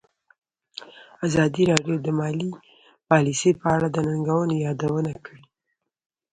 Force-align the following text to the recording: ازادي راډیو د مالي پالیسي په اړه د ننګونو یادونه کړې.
ازادي 1.25 1.63
راډیو 1.71 1.95
د 2.01 2.07
مالي 2.19 2.49
پالیسي 3.09 3.51
په 3.59 3.65
اړه 3.75 3.87
د 3.91 3.97
ننګونو 4.07 4.53
یادونه 4.65 5.11
کړې. 5.25 5.43